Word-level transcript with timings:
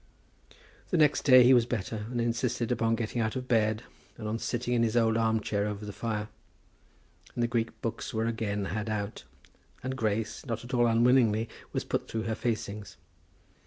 The 0.89 0.97
next 0.97 1.25
day 1.25 1.43
he 1.43 1.53
was 1.53 1.67
better, 1.67 2.07
and 2.09 2.19
insisted 2.19 2.71
upon 2.71 2.95
getting 2.95 3.21
out 3.21 3.35
of 3.35 3.47
bed, 3.47 3.83
and 4.17 4.27
on 4.27 4.39
sitting 4.39 4.73
in 4.73 4.81
his 4.81 4.97
old 4.97 5.15
arm 5.15 5.39
chair 5.41 5.67
over 5.67 5.85
the 5.85 5.93
fire. 5.93 6.27
And 7.35 7.43
the 7.43 7.47
Greek 7.47 7.79
books 7.83 8.11
were 8.11 8.25
again 8.25 8.65
had 8.73 8.89
out; 8.89 9.25
and 9.83 9.95
Grace, 9.95 10.43
not 10.43 10.63
at 10.63 10.73
all 10.73 10.87
unwillingly, 10.87 11.47
was 11.71 11.83
put 11.83 12.07
through 12.07 12.23
her 12.23 12.33
facings. 12.33 12.97